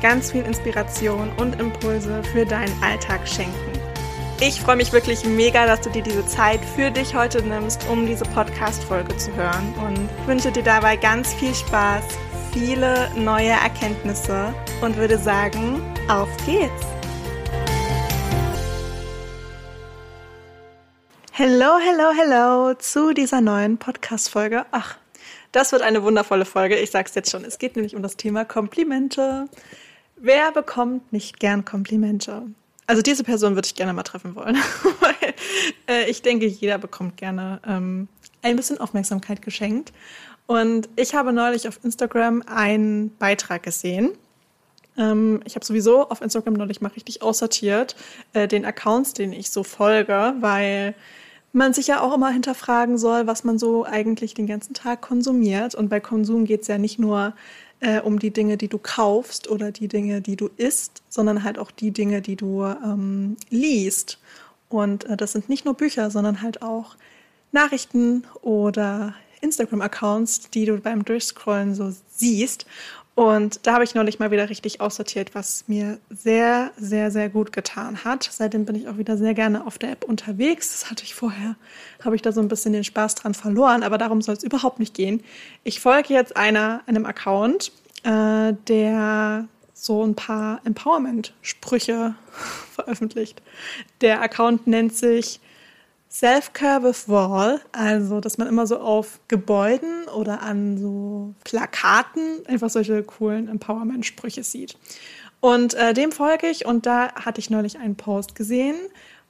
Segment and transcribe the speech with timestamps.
[0.00, 3.72] ganz viel Inspiration und Impulse für deinen Alltag schenken.
[4.40, 8.06] Ich freue mich wirklich mega, dass du dir diese Zeit für dich heute nimmst, um
[8.06, 12.04] diese Podcast-Folge zu hören und wünsche dir dabei ganz viel Spaß,
[12.52, 16.86] viele neue Erkenntnisse und würde sagen, auf geht's!
[21.32, 24.66] Hello, hello, hello zu dieser neuen Podcast-Folge.
[24.70, 24.96] Ach,
[25.52, 26.76] das wird eine wundervolle Folge.
[26.76, 27.44] Ich sag's jetzt schon.
[27.44, 29.48] Es geht nämlich um das Thema Komplimente.
[30.16, 32.42] Wer bekommt nicht gern Komplimente?
[32.86, 34.56] Also diese Person würde ich gerne mal treffen wollen,
[35.00, 35.34] weil
[35.88, 38.08] äh, ich denke, jeder bekommt gerne ähm,
[38.42, 39.92] ein bisschen Aufmerksamkeit geschenkt.
[40.46, 44.12] Und ich habe neulich auf Instagram einen Beitrag gesehen.
[44.96, 47.96] Ähm, ich habe sowieso auf Instagram neulich mal richtig aussortiert,
[48.32, 50.94] äh, den Accounts, denen ich so folge, weil
[51.52, 55.74] man sich ja auch immer hinterfragen soll, was man so eigentlich den ganzen Tag konsumiert.
[55.74, 57.34] Und bei Konsum geht es ja nicht nur
[57.80, 61.58] äh, um die Dinge, die du kaufst oder die Dinge, die du isst, sondern halt
[61.58, 64.18] auch die Dinge, die du ähm, liest.
[64.68, 66.96] Und äh, das sind nicht nur Bücher, sondern halt auch
[67.52, 72.66] Nachrichten oder Instagram-Accounts, die du beim Durchscrollen so siehst.
[73.16, 77.50] Und da habe ich neulich mal wieder richtig aussortiert, was mir sehr, sehr, sehr gut
[77.50, 78.28] getan hat.
[78.30, 80.72] Seitdem bin ich auch wieder sehr gerne auf der App unterwegs.
[80.72, 81.56] Das hatte ich vorher,
[82.04, 84.80] habe ich da so ein bisschen den Spaß dran verloren, aber darum soll es überhaupt
[84.80, 85.24] nicht gehen.
[85.64, 87.72] Ich folge jetzt einer, einem Account,
[88.02, 92.14] äh, der so ein paar Empowerment-Sprüche
[92.74, 93.40] veröffentlicht.
[94.02, 95.40] Der Account nennt sich
[96.10, 102.70] Self-Care with Wall, also dass man immer so auf Gebäuden oder an so Plakaten einfach
[102.70, 104.76] solche coolen Empowerment-Sprüche sieht.
[105.40, 108.76] Und äh, dem folge ich und da hatte ich neulich einen Post gesehen,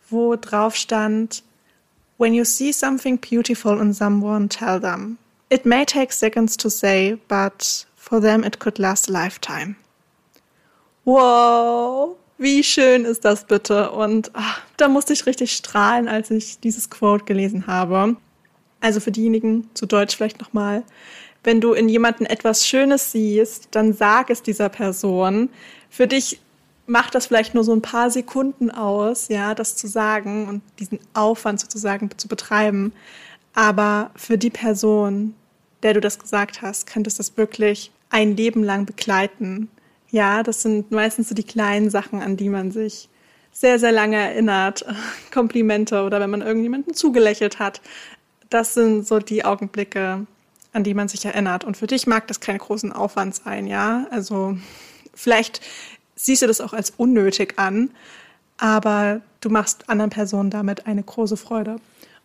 [0.08, 1.42] wo drauf stand,
[2.18, 5.18] When you see something beautiful in someone, tell them.
[5.50, 9.76] It may take seconds to say, but for them it could last a lifetime.
[11.04, 13.90] Wow, wie schön ist das bitte?
[13.90, 18.16] Und ach, da musste ich richtig strahlen, als ich dieses Quote gelesen habe.
[18.80, 20.82] Also für diejenigen zu Deutsch vielleicht nochmal.
[21.42, 25.48] Wenn du in jemanden etwas Schönes siehst, dann sag es dieser Person.
[25.88, 26.40] Für dich
[26.86, 31.00] macht das vielleicht nur so ein paar Sekunden aus, ja, das zu sagen und diesen
[31.14, 32.92] Aufwand sozusagen zu betreiben.
[33.54, 35.34] Aber für die Person,
[35.82, 39.68] der du das gesagt hast, könnte es das wirklich ein Leben lang begleiten.
[40.10, 43.08] Ja, das sind meistens so die kleinen Sachen, an die man sich
[43.52, 44.84] sehr, sehr lange erinnert.
[45.32, 47.80] Komplimente oder wenn man irgendjemanden zugelächelt hat.
[48.50, 50.26] Das sind so die Augenblicke,
[50.72, 51.64] an die man sich erinnert.
[51.64, 54.06] Und für dich mag das kein großen Aufwand sein, ja.
[54.10, 54.56] Also
[55.14, 55.60] vielleicht
[56.14, 57.90] siehst du das auch als unnötig an,
[58.58, 61.76] aber du machst anderen Personen damit eine große Freude.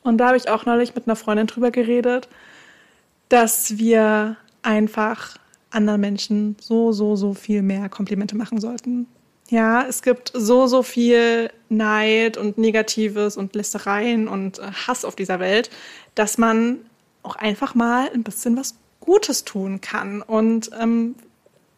[0.03, 2.28] Und da habe ich auch neulich mit einer Freundin drüber geredet,
[3.30, 5.38] dass wir einfach
[5.72, 9.08] anderen Menschen so, so, so viel mehr Komplimente machen sollten.
[9.50, 15.16] Ja, es gibt so, so viel Neid und Negatives und Lästereien und äh, Hass auf
[15.16, 15.70] dieser Welt,
[16.16, 16.80] dass man
[17.24, 20.22] auch einfach mal ein bisschen was Gutes tun kann.
[20.22, 21.16] Und ähm,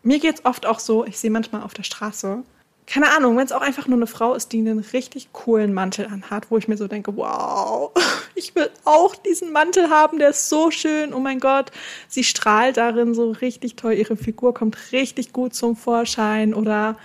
[0.04, 2.44] mir geht's oft auch so, ich sehe manchmal auf der Straße
[2.86, 6.08] keine Ahnung, wenn es auch einfach nur eine Frau ist, die einen richtig coolen Mantel
[6.08, 7.92] anhat, wo ich mir so denke, wow,
[8.36, 11.72] ich will auch diesen Mantel haben, der ist so schön, oh mein Gott,
[12.08, 16.54] sie strahlt darin so richtig toll, ihre Figur kommt richtig gut zum Vorschein.
[16.54, 16.98] Oder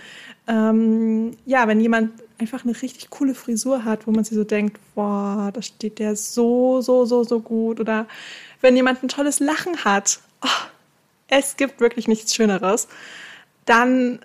[0.47, 4.79] ähm, ja, wenn jemand einfach eine richtig coole Frisur hat, wo man sich so denkt,
[4.95, 7.79] boah, da steht der so, so, so, so gut.
[7.79, 8.07] Oder
[8.61, 10.47] wenn jemand ein tolles Lachen hat, oh,
[11.27, 12.87] es gibt wirklich nichts Schöneres,
[13.65, 14.19] dann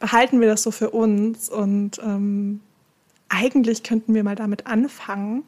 [0.00, 2.60] behalten wir das so für uns und ähm,
[3.28, 5.44] eigentlich könnten wir mal damit anfangen,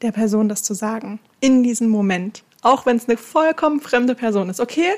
[0.00, 1.20] der Person das zu sagen.
[1.40, 2.42] In diesem Moment.
[2.62, 4.60] Auch wenn es eine vollkommen fremde Person ist.
[4.60, 4.90] Okay?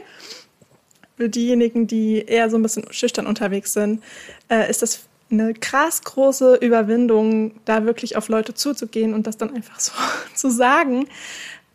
[1.16, 4.02] Für diejenigen, die eher so ein bisschen schüchtern unterwegs sind,
[4.48, 5.00] äh, ist das
[5.30, 9.92] eine krass große Überwindung, da wirklich auf Leute zuzugehen und das dann einfach so
[10.34, 11.08] zu sagen.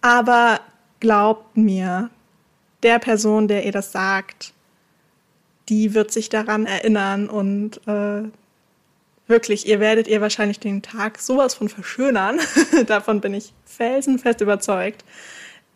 [0.02, 0.60] Aber
[1.00, 2.10] glaubt mir,
[2.84, 4.54] der Person, der ihr das sagt,
[5.70, 8.24] die wird sich daran erinnern und äh,
[9.28, 12.40] wirklich, ihr werdet ihr wahrscheinlich den Tag sowas von verschönern.
[12.88, 15.04] Davon bin ich felsenfest überzeugt.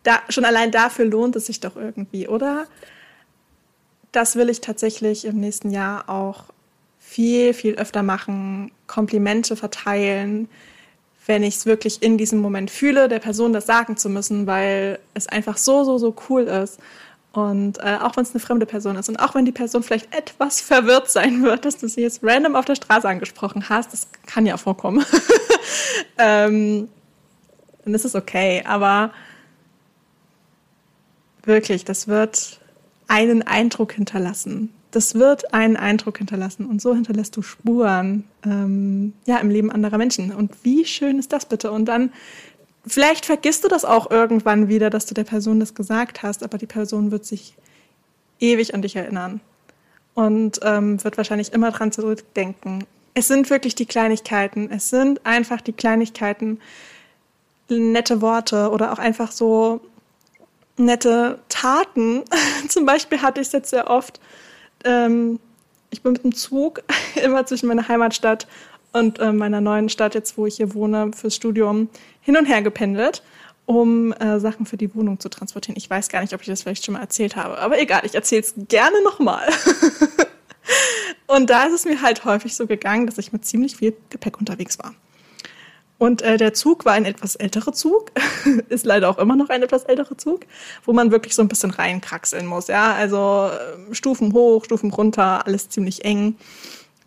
[0.02, 2.66] Da, schon allein dafür lohnt es sich doch irgendwie, oder?
[4.12, 6.44] Das will ich tatsächlich im nächsten Jahr auch
[6.98, 10.48] viel, viel öfter machen, Komplimente verteilen,
[11.26, 14.98] wenn ich es wirklich in diesem Moment fühle, der Person das sagen zu müssen, weil
[15.14, 16.78] es einfach so, so, so cool ist.
[17.46, 20.14] Und äh, auch wenn es eine fremde Person ist und auch wenn die Person vielleicht
[20.14, 24.08] etwas verwirrt sein wird, dass du sie jetzt random auf der Straße angesprochen hast, das
[24.26, 25.04] kann ja vorkommen,
[26.18, 26.88] ähm,
[27.84, 28.62] dann ist es okay.
[28.66, 29.12] Aber
[31.42, 32.60] wirklich, das wird
[33.06, 34.72] einen Eindruck hinterlassen.
[34.90, 39.98] Das wird einen Eindruck hinterlassen und so hinterlässt du Spuren ähm, ja, im Leben anderer
[39.98, 40.32] Menschen.
[40.32, 41.70] Und wie schön ist das bitte?
[41.70, 42.10] Und dann
[42.88, 46.58] Vielleicht vergisst du das auch irgendwann wieder, dass du der Person das gesagt hast, aber
[46.58, 47.54] die Person wird sich
[48.40, 49.40] ewig an dich erinnern
[50.14, 52.84] und ähm, wird wahrscheinlich immer dran zurückdenken.
[53.14, 54.70] Es sind wirklich die Kleinigkeiten.
[54.70, 56.60] Es sind einfach die Kleinigkeiten,
[57.68, 59.80] nette Worte oder auch einfach so
[60.76, 62.24] nette Taten.
[62.68, 64.20] Zum Beispiel hatte ich es jetzt sehr oft.
[64.84, 65.40] Ähm,
[65.90, 66.82] ich bin mit dem Zug
[67.22, 68.46] immer zwischen meiner Heimatstadt
[68.92, 71.88] und äh, meiner neuen Stadt, jetzt wo ich hier wohne, fürs Studium
[72.20, 73.22] hin und her gependelt,
[73.66, 75.76] um äh, Sachen für die Wohnung zu transportieren.
[75.76, 78.14] Ich weiß gar nicht, ob ich das vielleicht schon mal erzählt habe, aber egal, ich
[78.14, 79.46] erzähle es gerne nochmal.
[81.26, 84.38] und da ist es mir halt häufig so gegangen, dass ich mit ziemlich viel Gepäck
[84.38, 84.94] unterwegs war.
[85.98, 88.12] Und äh, der Zug war ein etwas älterer Zug,
[88.68, 90.42] ist leider auch immer noch ein etwas älterer Zug,
[90.84, 92.68] wo man wirklich so ein bisschen reinkraxeln muss.
[92.68, 96.36] Ja, also äh, Stufen hoch, Stufen runter, alles ziemlich eng.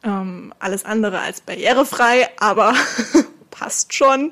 [0.03, 2.73] Ähm, alles andere als barrierefrei, aber
[3.51, 4.31] passt schon.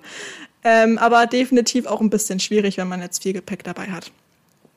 [0.64, 4.12] Ähm, aber definitiv auch ein bisschen schwierig, wenn man jetzt viel Gepäck dabei hat.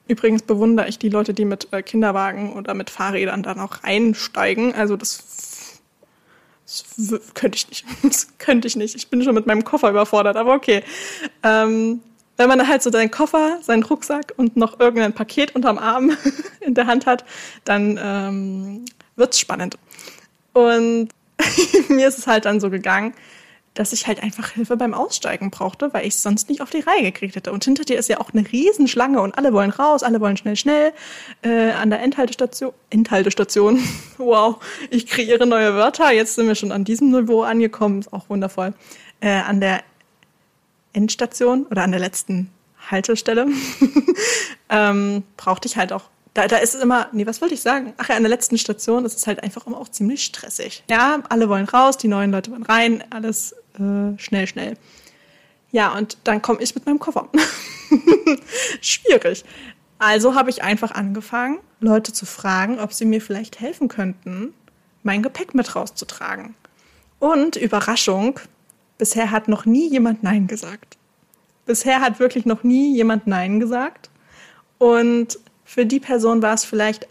[0.07, 4.75] Übrigens bewundere ich die Leute, die mit äh, Kinderwagen oder mit Fahrrädern dann auch einsteigen.
[4.75, 5.81] Also das,
[6.97, 7.85] das könnte ich nicht.
[8.03, 8.95] Das könnte ich nicht.
[8.95, 10.83] Ich bin schon mit meinem Koffer überfordert, aber okay.
[11.43, 12.01] Ähm,
[12.37, 16.17] wenn man halt so seinen Koffer, seinen Rucksack und noch irgendein Paket unterm Arm
[16.61, 17.25] in der Hand hat,
[17.65, 18.85] dann ähm,
[19.17, 19.79] wird's spannend.
[20.53, 21.09] Und
[21.89, 23.15] mir ist es halt dann so gegangen,
[23.75, 26.81] dass ich halt einfach Hilfe beim Aussteigen brauchte, weil ich es sonst nicht auf die
[26.81, 27.53] Reihe gekriegt hätte.
[27.53, 30.57] Und hinter dir ist ja auch eine Riesenschlange und alle wollen raus, alle wollen schnell,
[30.57, 30.93] schnell.
[31.43, 33.83] Äh, an der Endhaltestation, Endhaltestation,
[34.19, 34.57] wow,
[34.91, 36.13] ich kreiere neue Wörter.
[36.13, 38.75] Jetzt sind wir schon an diesem Niveau angekommen, ist auch wundervoll.
[39.21, 39.83] Äh, an der
[40.93, 42.51] Endstation oder an der letzten
[42.91, 43.47] Haltestelle
[44.69, 47.93] ähm, brauchte ich halt auch da, da ist es immer, nee, was wollte ich sagen?
[47.99, 50.83] Ach ja, an der letzten Station ist es halt einfach immer auch ziemlich stressig.
[50.89, 54.77] Ja, alle wollen raus, die neuen Leute wollen rein, alles äh, schnell, schnell.
[55.73, 57.29] Ja, und dann komme ich mit meinem Koffer.
[58.81, 59.45] Schwierig.
[59.99, 64.53] Also habe ich einfach angefangen, Leute zu fragen, ob sie mir vielleicht helfen könnten,
[65.03, 66.55] mein Gepäck mit rauszutragen.
[67.19, 68.41] Und Überraschung,
[68.99, 70.97] bisher hat noch nie jemand Nein gesagt.
[71.67, 74.11] Bisher hat wirklich noch nie jemand Nein gesagt.
[74.79, 75.39] Und
[75.73, 77.09] für die Person war es vielleicht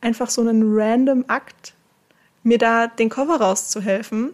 [0.00, 1.74] einfach so ein random Akt,
[2.42, 4.32] mir da den Koffer rauszuhelfen.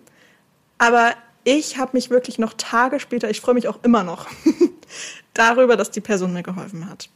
[0.79, 4.29] Aber ich habe mich wirklich noch Tage später, ich freue mich auch immer noch
[5.35, 7.09] darüber, dass die Person mir geholfen hat.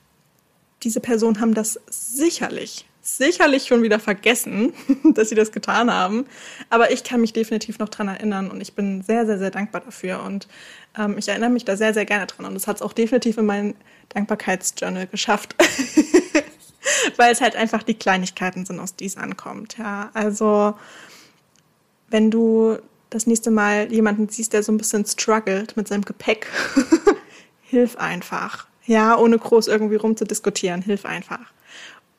[0.83, 2.85] Diese Personen haben das sicherlich,
[3.17, 4.73] sicherlich schon wieder vergessen,
[5.15, 6.27] dass sie das getan haben.
[6.71, 9.83] Aber ich kann mich definitiv noch dran erinnern und ich bin sehr, sehr, sehr dankbar
[9.83, 10.23] dafür.
[10.23, 10.49] Und
[10.99, 12.47] ähm, ich erinnere mich da sehr, sehr gerne dran.
[12.47, 13.75] Und das hat es auch definitiv in meinen
[14.11, 15.55] Dankbarkeitsjournal geschafft.
[17.17, 19.77] Weil es halt einfach die Kleinigkeiten sind, aus die es ankommt.
[19.79, 20.75] Ja, also
[22.09, 22.79] wenn du
[23.11, 26.47] das nächste Mal jemanden siehst, der so ein bisschen struggelt mit seinem Gepäck,
[27.63, 28.67] hilf einfach.
[28.87, 31.53] Ja, ohne groß irgendwie rumzudiskutieren, hilf einfach.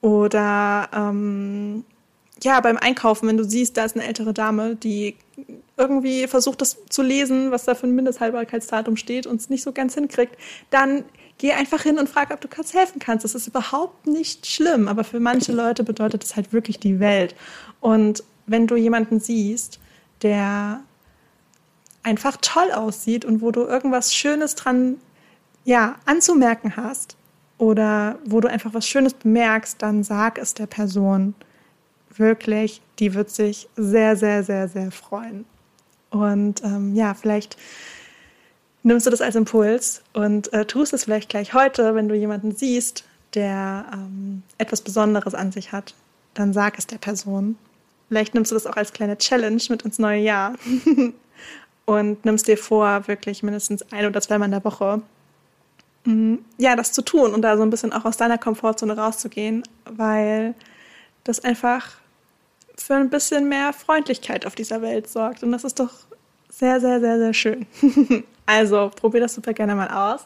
[0.02, 1.84] Oder ähm,
[2.44, 5.16] ja, beim Einkaufen, wenn du siehst, da ist eine ältere Dame, die
[5.78, 9.72] irgendwie versucht, das zu lesen, was da für ein Mindesthaltbarkeitsdatum steht und es nicht so
[9.72, 10.38] ganz hinkriegt,
[10.70, 11.04] dann
[11.38, 13.24] geh einfach hin und frag, ob du kurz helfen kannst.
[13.24, 17.36] Das ist überhaupt nicht schlimm, aber für manche Leute bedeutet es halt wirklich die Welt.
[17.80, 19.80] Und wenn du jemanden siehst,
[20.22, 20.82] der
[22.04, 24.98] einfach toll aussieht und wo du irgendwas Schönes dran
[25.66, 27.16] ja, anzumerken hast
[27.60, 31.36] oder wo du einfach was Schönes bemerkst, dann sag es der Person
[32.16, 35.46] wirklich, die wird sich sehr, sehr, sehr, sehr freuen.
[36.10, 37.58] Und ähm, ja, vielleicht
[38.82, 42.56] nimmst du das als Impuls und äh, tust es vielleicht gleich heute, wenn du jemanden
[42.56, 43.04] siehst,
[43.36, 45.94] der ähm, etwas Besonderes an sich hat,
[46.34, 47.58] dann sag es der Person.
[48.08, 50.56] Vielleicht nimmst du das auch als kleine Challenge mit ins neue Jahr
[51.86, 55.02] und nimmst dir vor, wirklich mindestens ein oder zweimal in der Woche
[56.58, 60.56] ja, das zu tun und da so ein bisschen auch aus deiner Komfortzone rauszugehen, weil
[61.24, 61.98] das einfach
[62.78, 65.44] für ein bisschen mehr Freundlichkeit auf dieser Welt sorgt.
[65.44, 65.92] Und das ist doch
[66.50, 67.66] sehr, sehr, sehr, sehr schön.
[68.46, 70.26] also probier das super gerne mal aus.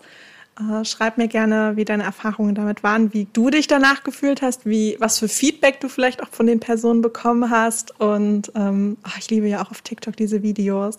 [0.60, 4.68] Äh, schreib mir gerne, wie deine Erfahrungen damit waren, wie du dich danach gefühlt hast,
[4.68, 8.00] wie was für Feedback du vielleicht auch von den Personen bekommen hast.
[8.00, 10.98] Und ähm, ach, ich liebe ja auch auf TikTok diese Videos,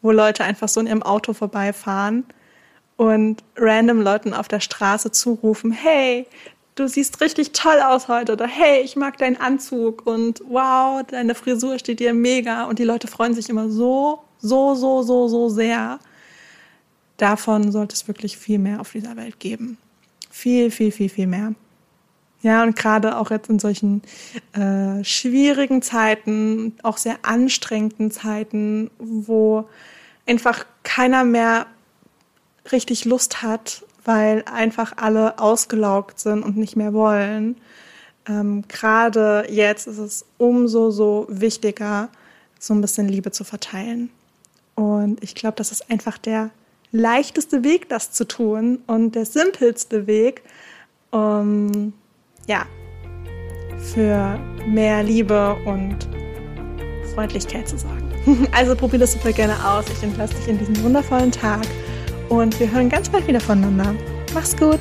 [0.00, 2.24] wo Leute einfach so in ihrem Auto vorbeifahren
[2.96, 6.26] und random Leuten auf der Straße zurufen, hey,
[6.74, 11.34] du siehst richtig toll aus heute oder hey, ich mag deinen Anzug und wow, deine
[11.34, 15.48] Frisur steht dir mega und die Leute freuen sich immer so, so, so, so, so
[15.48, 15.98] sehr.
[17.16, 19.78] Davon sollte es wirklich viel mehr auf dieser Welt geben.
[20.30, 21.54] Viel, viel, viel, viel mehr.
[22.42, 24.02] Ja, und gerade auch jetzt in solchen
[24.52, 29.66] äh, schwierigen Zeiten, auch sehr anstrengenden Zeiten, wo
[30.26, 31.66] einfach keiner mehr
[32.72, 37.56] richtig Lust hat, weil einfach alle ausgelaugt sind und nicht mehr wollen.
[38.28, 42.08] Ähm, Gerade jetzt ist es umso so wichtiger,
[42.58, 44.10] so ein bisschen Liebe zu verteilen.
[44.74, 46.50] Und ich glaube, das ist einfach der
[46.92, 50.42] leichteste Weg, das zu tun und der simpelste Weg,
[51.10, 51.92] um
[52.46, 52.66] ja,
[53.94, 56.08] für mehr Liebe und
[57.14, 58.02] Freundlichkeit zu sorgen.
[58.52, 59.84] Also probier das super gerne aus.
[59.88, 61.64] Ich entlasse dich in diesen wundervollen Tag
[62.28, 63.94] und wir hören ganz bald wieder voneinander.
[64.34, 64.80] Mach's gut!